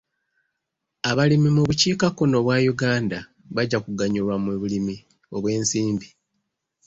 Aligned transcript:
Abalimi 1.09 1.49
mu 1.55 1.61
bukiikakkono 1.67 2.37
bwa 2.45 2.57
Uganda 2.73 3.17
bajja 3.55 3.77
kuganyulwa 3.85 4.35
mu 4.43 4.51
bulimi 4.61 4.95
obw'ensimbi. 5.35 6.07